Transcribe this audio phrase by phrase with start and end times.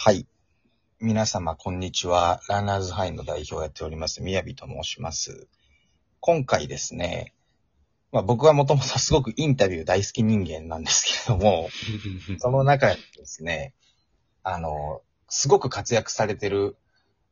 [0.00, 0.28] はい。
[1.00, 2.40] 皆様、こんにちは。
[2.48, 5.48] ランナーズハイの代表をやっております、みやびと申します。
[6.20, 7.34] 今回ですね、
[8.12, 11.68] まあ僕はもともと すごくインタビュー大好き人間なんですけれども、
[12.38, 13.74] その中にですね、
[14.44, 16.76] あの、すごく活躍されてる、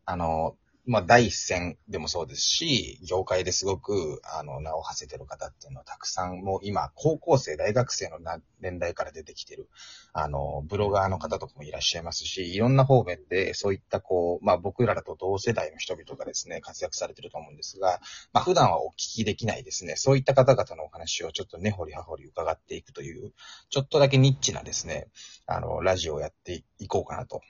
[0.05, 0.57] あの、
[0.87, 8.19] まあ、第一線でもそうですし、業界ですごく、あの、名を馳せてる方っていうのはたくさん、もう今、高校生、大学生の
[8.61, 9.69] 年代から出てきてる、
[10.12, 18.00] あの、ブロガーの方とかもいらっしゃいますし、いろんな方面で、そういったこう、まあ、僕らと同世代の人々がですね、活躍されてると思うんですが、
[18.33, 23.33] まあ、普段はお聞きできないですね、そういった方々のお話をちょっと根掘り葉掘り伺っていくという、
[23.70, 25.09] ちょっとだけニッチなですね、
[25.47, 27.41] あの、ラジオをやっていこうかなと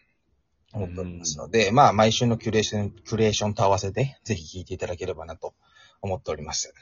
[0.72, 5.54] 思っておりますので、まあ、毎週のキュレーション、キュレーションと合わせて、ぜひ聞いていただければなと
[6.02, 6.74] 思っております。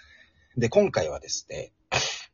[0.56, 1.72] で、今回はですね、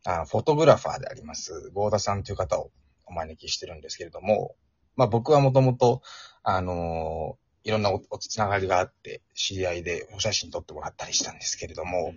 [0.05, 2.71] あフォトグラファーであります、ゴーダさんという方を
[3.07, 4.55] お招きしてるんですけれども、
[4.97, 6.03] まあ僕はもともと、
[6.43, 12.15] あのーいろんなおおつながりがあって、知り合いでお写真撮ってもらったりしたんですけれども、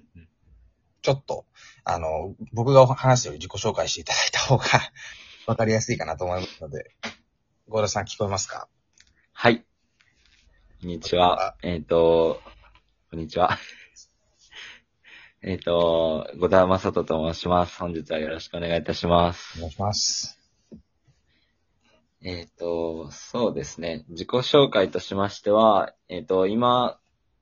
[1.02, 1.46] ちょっと、
[1.84, 4.64] あの、僕が話すより自己紹介していただいた方が
[5.46, 6.96] わかりやすいかなと思いますので、
[7.68, 8.70] ゴーダさん聞こえますか？
[9.44, 9.58] はい。
[9.58, 9.64] こ
[10.86, 11.58] んにちは。
[11.64, 12.40] えっ、と、
[13.12, 13.58] こんにちは。
[15.42, 17.78] えっと、小田正人と申します。
[17.78, 19.58] 本日はよろしくお願いいたします。
[19.58, 20.40] お願いします。
[22.22, 24.06] えっ、と、そうですね。
[24.08, 26.98] 自己紹介としましては、えっ、と、今、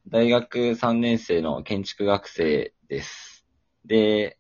[0.08, 3.46] 大学3年生の建築学生です。
[3.86, 4.40] で、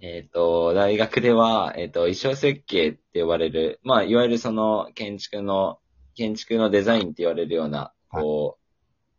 [0.00, 5.78] えっ、と、大学では、えっ、と、衣装設計って呼ばれる、まあ、いわゆるその建築の、
[6.14, 8.58] 建築のデザインって言われるような、こ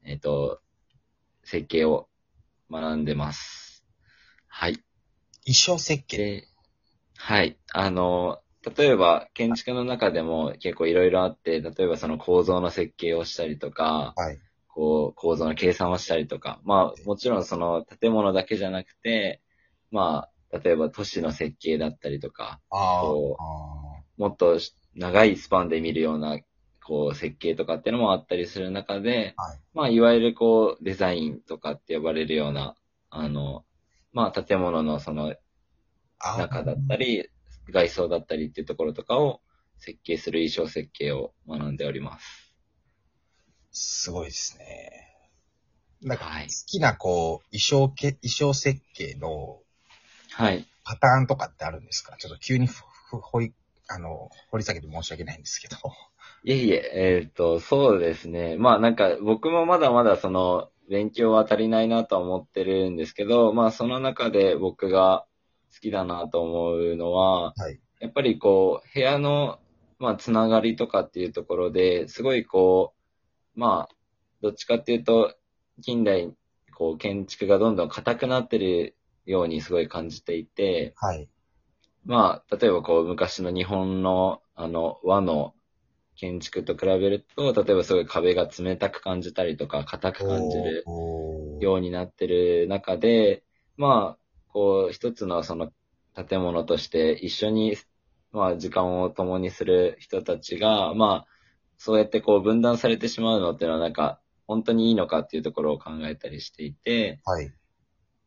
[0.03, 0.59] う、えっ、と、
[1.43, 2.07] 設計を
[2.71, 3.83] 学んでます。
[4.47, 4.75] はい。
[5.45, 6.17] 衣装設計。
[6.17, 6.47] で、
[7.17, 7.57] はい。
[7.71, 8.39] あの、
[8.77, 14.39] 例えば、建築の中でも結構いろいろあって、例えばその構造の設計をしたりとか、はい。
[14.67, 19.41] こう、構造の計算をしたりとか、まあ、もちろんその建物だけじゃなくて、
[19.91, 24.59] まあ、例えば都市の設計だったりとか、あーこあもっと
[24.95, 26.39] 長いスパンで見るような、
[26.85, 32.75] こう、設計とかっていうのもあったりする中で、はいまあ、いわゆるこう、デザインとかって呼ばれるような、
[33.09, 33.65] あの、
[34.11, 35.35] まあ、建物のその。
[36.37, 37.29] 中だったり、
[37.69, 39.41] 外装だったりっていうところとかを
[39.77, 42.55] 設計する衣装設計を学んでおります。
[43.71, 45.29] すごいですね。
[46.01, 49.59] なんか、はい好きな、こう、衣装け、衣装設計の
[50.31, 50.65] はい。
[50.85, 52.15] パターンとかってあるんですか？
[52.17, 53.53] ちょっと急にふ、ふ、ほい、
[53.89, 55.75] あの、掘り下げて申し訳ないんですけど。
[56.43, 58.57] いえいえ、えっ、と、そうですね。
[58.57, 65.25] まあなんか僕もまだまだその勉強は足りないなとは思ってるんですけど、まあその中で僕が
[65.73, 67.79] 好きだなと思うのは、はい。
[67.99, 69.59] やっぱりこう、部屋の、
[69.97, 72.93] まあ、つながりとかっていうところで、すごいこ
[73.55, 73.95] う、まあ、
[74.41, 75.35] どっちかっていうと、
[75.81, 76.29] 近代、
[76.75, 81.29] こう、建築がどんどん硬くなってるようにすごい感じていて、はい。
[82.05, 85.53] まあ、例えばこう、昔の日本の、あの、和の
[86.15, 90.89] 建築と比べると、例えばすごい壁が冷たく感じたりとか、硬く感じる
[91.59, 93.45] ようになってる中で、
[93.77, 95.71] まあ、こう、一つのその
[96.15, 97.77] 建物として一緒に、
[98.31, 101.27] まあ、時間を共にする人たちが、まあ、
[101.77, 107.53] そうやってこう分断されてしまうのっていうのはなんか、本当にいいのかっていうところを考えたりしていて、はい。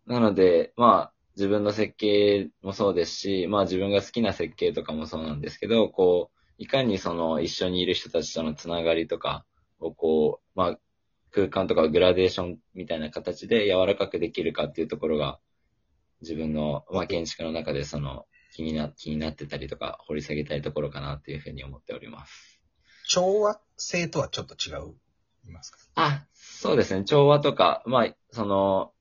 [0.07, 9.45] なので、まあ、自分の設計もそうですし、まあ自分が好きな設計とかもそうなんですけど、こう、いかにその一緒にいる人たちとのつながりとか
[9.79, 10.79] をこう、まあ、
[11.31, 15.39] 空間とかグラデーションみたいな形で柔らかくできるかっていうところが、
[16.23, 18.25] 自分の、まあ、建築の中でその、
[18.55, 22.59] 気にな、気になってたりとか、掘り下げたいところかなっていうふうに思っております。
[23.07, 24.95] 調和性とはちょっと違う、
[25.47, 25.79] いますか？
[25.95, 27.05] あ、そうですね。
[27.05, 28.93] 調和とか、まあ、その、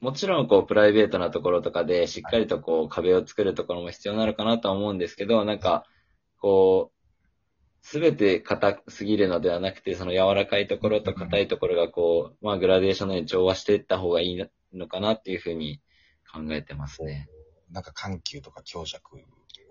[0.00, 5.84] もちろん、こう、プライベートなところとかで、しっかりとこう、壁を作るところも必要なのかなとは思うんですけど、なんか、
[6.40, 7.00] こう、
[7.82, 14.46] すべて硬すぎるのではなくて、その柔らかいところと硬いところがこう、まあ、グラデーションのように調和していった方がいい
[14.76, 15.80] のかなっていうふうに
[16.30, 17.28] 考えてますね。
[17.70, 19.16] なんか緩急とか強弱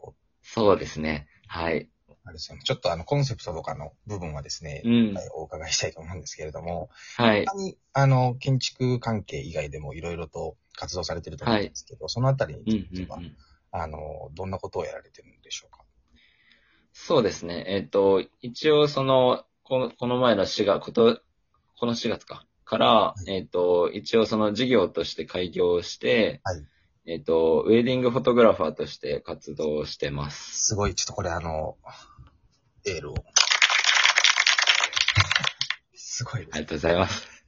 [0.01, 1.27] を、そうですね。
[1.47, 1.89] はい。
[2.25, 2.63] あれですよね。
[2.63, 7.45] ちょっとあの、コンセプトとかの部分はですね、うんはいお伺いしたいと思うんですけれども、はい。
[7.45, 13.35] 他に、あの、建築関係以外でもいろいろと活動されてると思うんですけど、そのあたりにうんうんついては、うん。
[13.71, 15.78] あの、どんなことをやられてるんでしょうか？
[17.09, 17.65] そうですね。
[17.65, 21.19] えっ、と、一応その、このこの前の4月、こと、
[21.79, 22.45] この4月か。
[22.65, 26.63] から、いえっ、と、一応その事業として開業して、はい
[27.07, 30.67] えっ、と、ウェディングフォトグラファーとして活動してます。
[30.67, 31.77] すごい、ちょっとこれあの、
[32.85, 33.15] エールを。
[35.95, 37.38] すごいありがとうございます。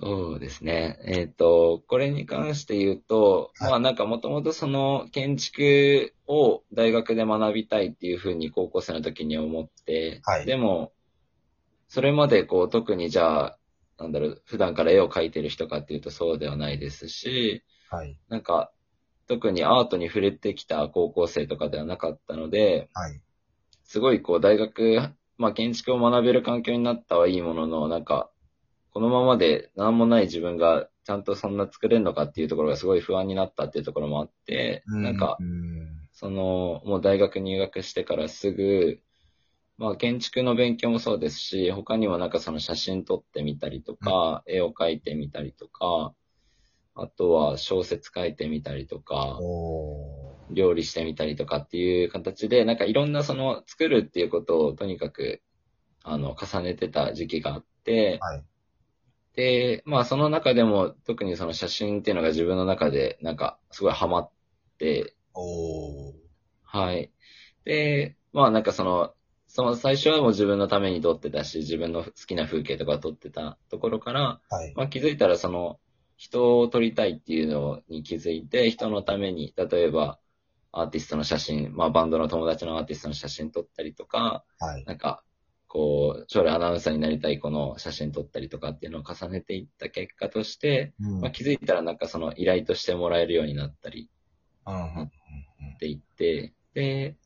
[0.00, 0.98] そうですね。
[1.04, 10.92] えっ、と、これに関して言うと、はいまあなんかもともとその建築を大学で学びたいっていうふうに高校生の時に思って、はいでも、
[11.88, 13.58] それまでこう特にじゃあ、
[13.98, 18.16] なんだろう、普段から絵を描いてる人かっていうとそうではないですし、はい。
[18.28, 18.70] なんか
[19.26, 23.20] 特にアートに触れてきた高校生とかではなかったので、はい。
[23.82, 28.30] すごいこう大学、まあ建築を学べる環境になったはいいものの、なんか、
[28.98, 36.00] このままで何もない自分がちゃんとそんな作れるのかっていうところがすごい不安になったっていうところもあって、なんかう、ん。
[36.10, 38.98] その、もう大学入学してからすぐ、
[39.76, 46.12] まあ建築の勉強もそうですし、他にもなんかその写真撮ってみたりとか、絵を描いてみたりとか、
[46.96, 49.38] あとは小説書いてみたりとか。
[50.50, 55.40] 料理してみたりとかっていう形で、なんかいろんなその作るっていうことをとにかく、
[56.02, 58.44] あの、重ねてた時期があって、はい。
[59.38, 64.30] で、まあその中でも特にその写真っていうのが自分の中でなんかすごいハマっ
[64.78, 66.14] て、おー。
[66.64, 67.12] はい。
[67.64, 69.14] で、まあなんかその、
[69.46, 74.72] その最初はもう自分のために撮ってたし、自分の好きな風景とか撮ってたところから、はい。
[74.74, 75.78] まあ気づいたらその、
[76.16, 80.18] 人を撮りたいっていうのに気づいて、人のために、例えば、
[80.72, 84.84] アーティストの写真、まあバンドの友達のアーティストの写真撮ったりとか、はい。
[84.84, 85.22] なんか、
[85.68, 91.20] こう、将来アナウンサーになりたい子の写真撮ったりとかっていうのを重ねていった結果として、うん。
[91.20, 94.10] まあ気づいたらなんかその依頼としてもらえるようになったり
[94.66, 97.16] っていって、で、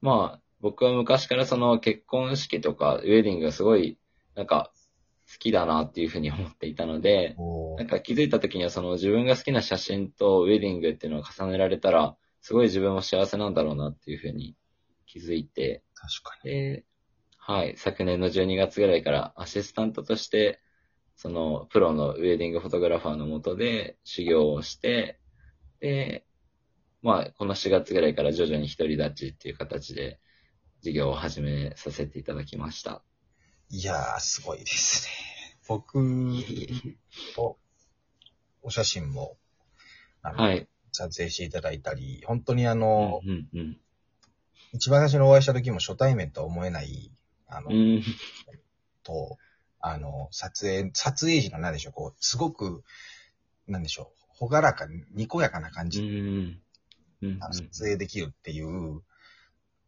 [0.00, 3.98] まあ僕は昔からその結婚式とかウェディングがすごい
[4.34, 4.72] なんか
[5.30, 7.36] 好きだなっていうふうに思っていたので、
[7.76, 14.54] なんか気づいた時にはその自分が好きな写真とウェディングっていうのを重ねられたら、すごい自分も幸せなんだろうなっていうふうに
[15.06, 16.50] 気づいて、確かに。
[16.50, 16.84] で、
[17.48, 20.60] はい、昨年の12月ぐらいからアシスタントとして、
[21.14, 25.20] そのプロのウェディングフォトグラファーのもとで修行をして、
[25.78, 26.26] で、
[27.02, 30.18] まあ、この4月ぐらいから徐々に独り立ちっていう形で
[30.82, 33.04] 事業を始めさせていただきました。
[33.68, 35.56] いやー、すごいですね。
[35.68, 36.00] 僕
[37.36, 37.58] と
[38.62, 39.36] お写真も、
[40.20, 40.66] はい。
[40.90, 43.78] 撮影していただいたり、本当にあの、うん、うん、
[44.72, 47.12] 一番最初にお会いした時も初対面とは思えない、
[47.48, 47.70] あの、
[49.02, 49.38] と、
[49.80, 52.82] あの、撮影、撮影時の何でしょう、こう、すごく、
[53.66, 56.00] なんでしょう、ほがらかに、にこやかな感うじ。
[57.22, 59.02] うん、あの撮影できるっていう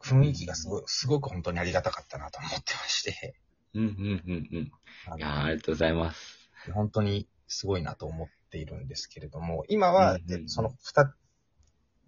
[0.00, 3.34] 雰囲気がすごい、すごく本当にありがたかったなと思ってまして、
[3.74, 4.72] うん、うん、うん、うん。
[5.06, 6.50] あありがとうございます。
[6.72, 10.48] 本当にすごいなと思っているんですけれども、今は、うんうんうん。
[10.48, 11.14] その二、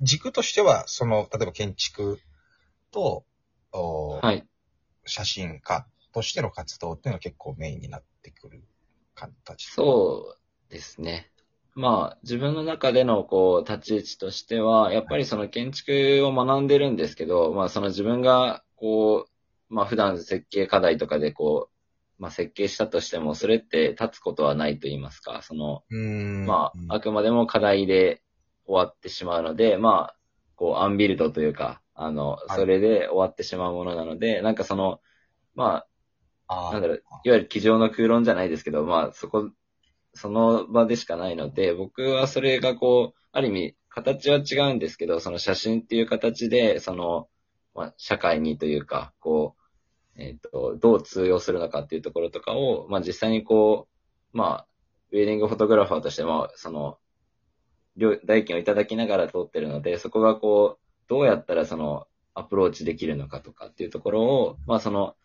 [0.00, 2.20] 軸としては、その、例えば建築
[2.90, 3.24] と、
[3.72, 4.46] おはい。
[5.04, 8.62] 写真家としての活動っていうのは結構メインになってくる
[9.14, 9.66] 形。
[9.66, 11.30] そうですね。
[11.74, 19.26] まあ、自分の中でのこう、立ち位置としては、やっぱりその建築を学んでるんですけど、まあその自分がこ
[19.70, 21.68] う、まあ普段設計課題とかでこ
[22.18, 25.84] う、まあ設計したとしても、それって立つことはないと言いますか、その。
[26.46, 28.20] まうんあ、あくまでも課題で
[28.66, 30.16] 終わってしまうので、まあ、
[30.56, 32.56] こう、アンビルドというか、あの、はい。
[32.56, 35.00] それで終わってしまうものなので、なんかその、
[35.54, 35.84] ま
[36.48, 36.72] あ、あー。
[36.72, 39.50] なんだろう、いわゆる机上の空論じゃないですけど、まあ、そこ、
[40.14, 47.28] その場でしかないので、僕はそれがこう、ある意味、形は違うんですけど、その写真っていう形で、その、
[47.74, 49.54] まあ、社会にというか、こ
[50.16, 53.88] う、えっ、と、どう通用するのかっていうところとかを、まあ実際にこ
[54.32, 54.66] う、まあ、
[55.12, 56.98] ウェディングフォトグラファーとしても、その、
[57.96, 60.79] 料代金をいただきながら撮ってるので、そこがこう、
[61.10, 65.16] どうやったらその、アプローチできるのかとかっていうところを、まあその、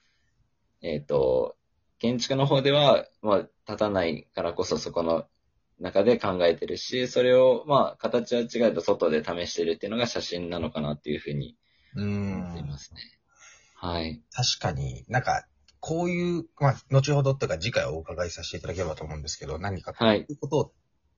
[0.82, 1.56] えっ、と、
[2.00, 3.38] 建築の方では、まあ、
[3.68, 5.25] 立たないからこそそこの
[5.80, 11.56] 中で考えてるし、それを、まあ、形は違うと外で試してるっていうのが写真なのかなっていうふうに
[11.96, 12.68] 思っていん。
[12.68, 13.01] ますね。
[13.75, 14.22] はい。
[14.32, 15.46] 確かになんか、
[15.80, 20.74] こういう、まあ、後ほどというか次回お伺いさせていただければと思うんですけど、何かこうはいいうことを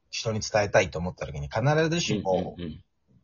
[0.09, 2.55] 人に伝えたいと思った時に必ずしも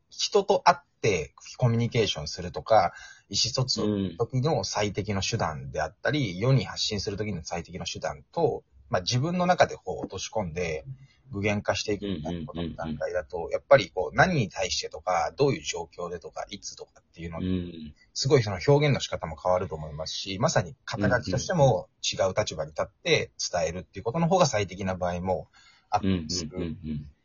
[0.09, 2.93] 人と会ってコミュニケーションするとか、
[3.29, 3.89] 意思疎通うん。
[3.89, 4.17] うん。
[4.17, 10.85] 時の最適の手段であったり、世に発信する時の最適の手段と、まあ、自分の中でこう落とし込んで
[11.31, 17.93] 具現化していくみたいなことの段階だと、やっぱりこう何に対してとか、どういう状況でとか、いつとかっていうのうん。
[18.13, 25.47] すごいその表現の仕方も変わると思いますし、まさに肩書きとしても違う立場に立って伝えるっていうことの方が最適な場合も
[25.89, 26.27] あったうん。
[26.27, 26.61] りするう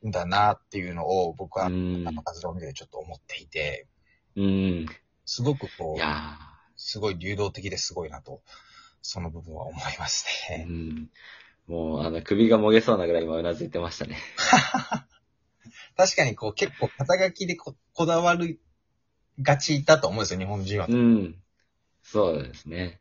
[0.05, 0.09] ん。
[0.09, 2.05] んだなっていうのを僕はうん。
[2.07, 3.87] あの活動を見ててちょっと思っていて、
[4.37, 4.87] うん。
[5.25, 6.39] すごくこ、いうや
[6.77, 8.41] すごい流動的ですごいなと、
[9.03, 10.67] その部分は思いますー、ね。
[10.69, 11.11] うん。
[11.67, 14.17] もう、あの、首がもげそうなぐらい今うなずいてましたね。
[15.97, 18.61] 確かにこう結構肩書きでここだわる
[19.43, 20.87] がちだと思うんですよ、日本人は。
[20.89, 21.43] うん。
[22.03, 23.01] そうですね。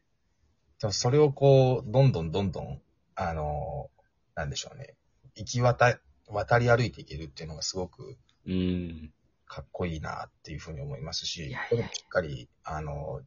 [0.80, 2.82] でもそれをこう、どんどんどんどん、
[3.16, 3.90] あの、
[4.36, 4.96] なんでしょうね。
[5.36, 9.12] 行き渡、渡り歩いていけるっていうのがすごくうん。
[9.46, 13.22] かっこいいなっていうふうに思いますしこれもしっかり、あの、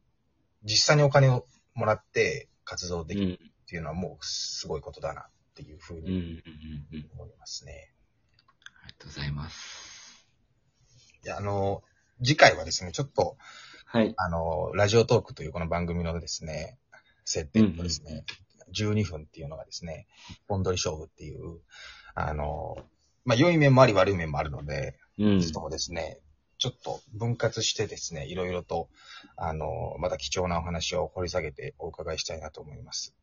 [0.63, 3.33] 実際にお金をもらって活動できるうん。
[3.33, 3.37] っ
[3.71, 6.05] ていうのはもうすごいことだなっていうふううん。
[6.05, 6.11] うん。
[6.11, 6.95] にうん。
[6.95, 7.09] うん。
[7.13, 7.93] 思いますね。
[8.83, 10.27] ありがとうございます。
[11.23, 11.83] いや、あの、
[12.23, 13.37] 次回はですね、ちょっと、
[13.85, 14.13] はい。
[14.17, 16.77] あの、ラジオトークというこの番組のですね、
[17.25, 18.25] 設定とですね、
[18.73, 21.59] 12分っていうのがですね、一本撮り勝負っていう、
[22.15, 22.77] あの、
[23.25, 25.43] まあ、良い面もあり悪い面もあるので、うん。
[25.43, 26.19] そうですね、
[26.57, 28.89] ちょっと分割してですね、いろいろと、
[29.35, 33.15] あの、また貴重なお話を掘り下げてお伺いしたいなと思います。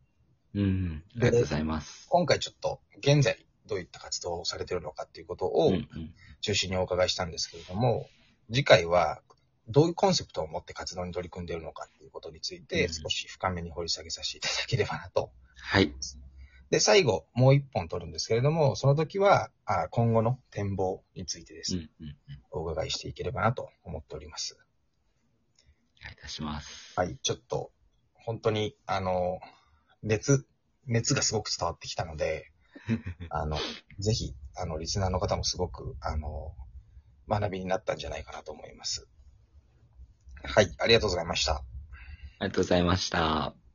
[0.54, 1.04] うん。
[1.16, 2.07] ありがとうございます。
[2.09, 5.75] 今回ちょっと、現在、どういった活動をされているのかっていうことをうん。
[5.75, 6.14] うん。
[6.40, 8.09] 中心にお伺いしたんですけれども、
[8.49, 9.21] 次回は、
[9.68, 15.30] どういうコンセプトを持って活動に取り組んでいるのかっていうことについて、うん少し深めに掘り下げさせていただければなと。
[15.61, 15.92] はい。
[16.71, 22.07] で、最後、もう一本取るんですけれども、その時は、あ今後の展望についてですね、うん。
[22.07, 22.11] うん。
[22.11, 22.43] うん。
[22.51, 24.59] お伺いしていければなと思っております。
[26.01, 26.95] お願いいたします。
[26.97, 27.71] はい、ちょっと、
[28.15, 29.41] 本当に、あの、
[30.03, 30.47] 熱、
[30.87, 32.51] 熱がすごく伝わってきたので、
[33.31, 33.57] あの、
[33.99, 36.55] ぜひ、あの、リスナーの方もすごく、あの、
[37.29, 39.07] 学びになったんじゃないかなと思います。
[40.43, 41.57] はい、ありがとうございました。
[41.57, 43.68] ありがとうございました。